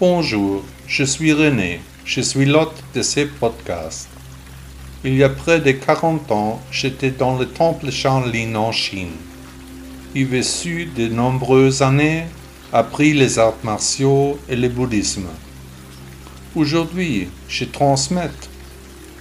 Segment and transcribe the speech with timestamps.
[0.00, 4.08] Bonjour, je suis René, je suis l'hôte de ces podcasts.
[5.04, 9.12] Il y a près de 40 ans, j'étais dans le temple Shaolin en Chine.
[10.14, 12.24] J'ai vécu de nombreuses années,
[12.72, 15.28] appris les arts martiaux et le bouddhisme.
[16.56, 18.30] Aujourd'hui, je transmets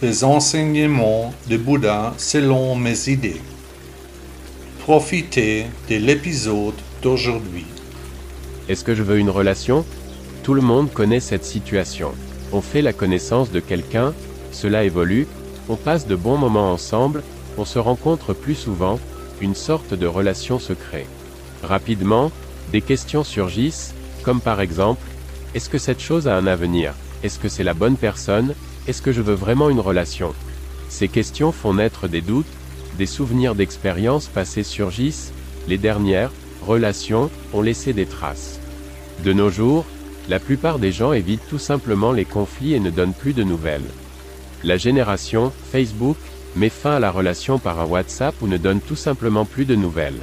[0.00, 3.42] les enseignements de Bouddha selon mes idées.
[4.78, 7.66] Profitez de l'épisode d'aujourd'hui.
[8.70, 9.84] Est-ce que je veux une relation?
[10.42, 12.12] Tout le monde connaît cette situation.
[12.52, 14.12] On fait la connaissance de quelqu'un,
[14.50, 15.28] cela évolue,
[15.68, 17.22] on passe de bons moments ensemble,
[17.58, 18.98] on se rencontre plus souvent,
[19.40, 21.06] une sorte de relation se crée.
[21.62, 22.32] Rapidement,
[22.72, 25.06] des questions surgissent, comme par exemple,
[25.54, 26.94] est-ce que cette chose a un avenir?
[27.22, 28.54] Est-ce que c'est la bonne personne?
[28.88, 30.34] Est-ce que je veux vraiment une relation?
[30.88, 32.46] Ces questions font naître des doutes,
[32.98, 35.32] des souvenirs d'expériences passées surgissent,
[35.68, 36.32] les dernières,
[36.66, 38.58] relations, ont laissé des traces.
[39.22, 39.86] De nos jours,
[40.28, 43.90] la plupart des gens évitent tout simplement les conflits et ne donnent plus de nouvelles.
[44.64, 46.16] La génération Facebook
[46.54, 49.74] met fin à la relation par un WhatsApp ou ne donne tout simplement plus de
[49.74, 50.20] nouvelles.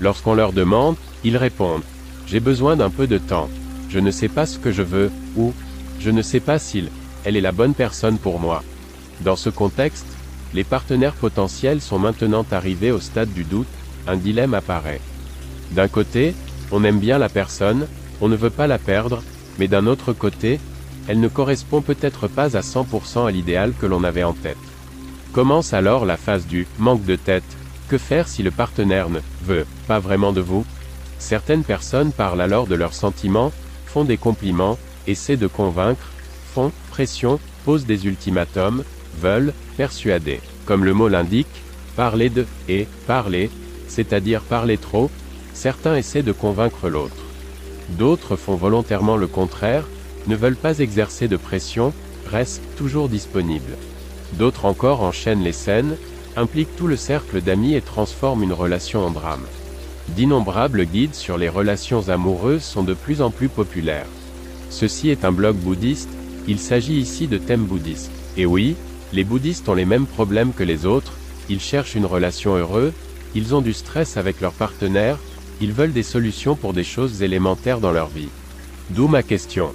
[0.00, 1.82] Lorsqu'on leur demande, ils répondent⁇
[2.26, 3.48] J'ai besoin d'un peu de temps,
[3.88, 5.52] je ne sais pas ce que je veux, ou
[5.98, 6.88] je ne sais pas s'il,
[7.24, 8.62] elle est la bonne personne pour moi.
[9.22, 10.06] Dans ce contexte,
[10.54, 13.68] les partenaires potentiels sont maintenant arrivés au stade du doute,
[14.06, 15.00] un dilemme apparaît.
[15.72, 16.34] D'un côté,
[16.72, 17.86] on aime bien la personne,
[18.20, 19.22] on ne veut pas la perdre,
[19.58, 20.60] mais d'un autre côté,
[21.08, 24.56] elle ne correspond peut-être pas à 100% à l'idéal que l'on avait en tête.
[25.32, 27.44] Commence alors la phase du manque de tête.
[27.88, 30.64] Que faire si le partenaire ne veut pas vraiment de vous?
[31.18, 33.52] Certaines personnes parlent alors de leurs sentiments,
[33.86, 36.08] font des compliments, essaient de convaincre,
[36.54, 38.84] font pression, posent des ultimatums,
[39.20, 40.40] veulent persuader.
[40.66, 41.62] Comme le mot l'indique,
[41.96, 43.50] parler de et parler,
[43.88, 45.10] c'est-à-dire parler trop,
[45.52, 47.29] certains essaient de convaincre l'autre.
[47.90, 49.86] D'autres font volontairement le contraire,
[50.26, 51.92] ne veulent pas exercer de pression,
[52.30, 53.76] restent toujours disponibles.
[54.34, 55.96] D'autres encore enchaînent les scènes,
[56.36, 59.44] impliquent tout le cercle d'amis et transforment une relation en drame.
[60.08, 64.06] D'innombrables guides sur les relations amoureuses sont de plus en plus populaires.
[64.70, 66.10] Ceci est un blog bouddhiste,
[66.46, 68.12] il s'agit ici de thèmes bouddhistes.
[68.36, 68.76] Et oui,
[69.12, 71.12] les bouddhistes ont les mêmes problèmes que les autres,
[71.48, 72.92] ils cherchent une relation heureuse,
[73.34, 75.18] ils ont du stress avec leur partenaire,
[75.60, 78.28] ils veulent des solutions pour des choses élémentaires dans leur vie.
[78.90, 79.72] D'où ma question.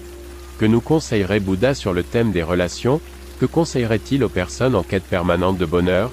[0.58, 3.02] Que nous conseillerait Bouddha sur le thème des relations?
[3.40, 6.12] Que conseillerait-il aux personnes en quête permanente de bonheur?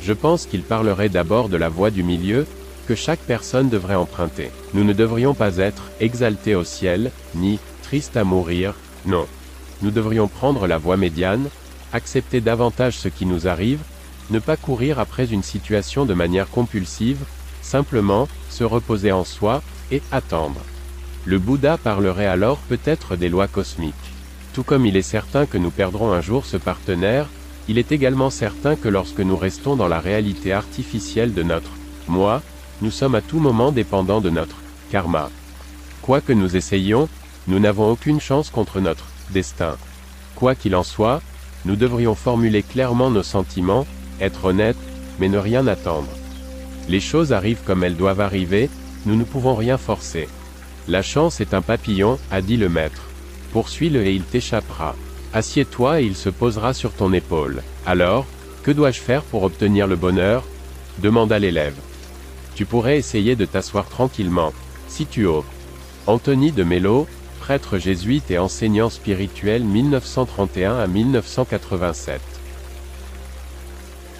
[0.00, 2.46] Je pense qu'il parlerait d'abord de la voie du milieu,
[2.86, 4.50] que chaque personne devrait emprunter.
[4.74, 8.74] Nous ne devrions pas être exaltés au ciel, ni tristes à mourir,
[9.06, 9.26] non.
[9.82, 11.48] Nous devrions prendre la voie médiane,
[11.92, 13.80] accepter davantage ce qui nous arrive,
[14.30, 17.24] ne pas courir après une situation de manière compulsive,
[17.64, 20.60] simplement, se reposer en soi, et attendre.
[21.24, 23.94] Le Bouddha parlerait alors peut-être des lois cosmiques.
[24.52, 27.26] Tout comme il est certain que nous perdrons un jour ce partenaire,
[27.66, 31.70] il est également certain que lorsque nous restons dans la réalité artificielle de notre
[32.06, 32.42] moi,
[32.82, 34.56] nous sommes à tout moment dépendants de notre
[34.90, 35.30] karma.
[36.02, 37.08] Quoi que nous essayions,
[37.48, 39.76] nous n'avons aucune chance contre notre destin.
[40.34, 41.22] Quoi qu'il en soit,
[41.64, 43.86] nous devrions formuler clairement nos sentiments,
[44.20, 44.76] être honnêtes,
[45.18, 46.10] mais ne rien attendre.
[46.88, 48.68] Les choses arrivent comme elles doivent arriver,
[49.06, 50.28] nous ne pouvons rien forcer.
[50.86, 53.02] La chance est un papillon, a dit le maître.
[53.52, 54.94] Poursuis-le et il t'échappera.
[55.32, 57.62] Assieds-toi et il se posera sur ton épaule.
[57.86, 58.26] Alors,
[58.62, 60.44] que dois-je faire pour obtenir le bonheur?
[60.98, 61.74] demanda l'élève.
[62.54, 64.52] Tu pourrais essayer de t'asseoir tranquillement,
[64.88, 65.44] si tu oses.
[66.06, 67.06] Anthony de Mello,
[67.40, 72.20] prêtre jésuite et enseignant spirituel 1931 à 1987.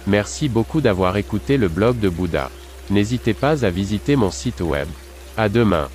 [0.07, 2.51] Merci beaucoup d'avoir écouté le blog de Bouddha.
[2.91, 4.89] N'hésitez pas à visiter mon site web.
[5.37, 5.89] À demain.